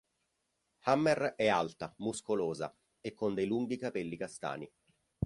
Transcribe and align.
Hammer 0.85 1.35
è 1.37 1.47
alta, 1.47 1.93
muscolosa 1.99 2.75
e 2.99 3.13
con 3.13 3.35
dei 3.35 3.45
lunghi 3.45 3.77
capelli 3.77 4.17
castani. 4.17 4.67